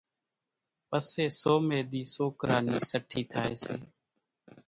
پسيَ 0.89 1.25
سوميَ 1.39 1.79
ۮِي 1.89 2.01
سوڪرا 2.13 2.57
نِي 2.65 2.77
سٺِي 2.89 3.21
ٿائيَ 3.31 3.55
سي۔ 3.63 3.75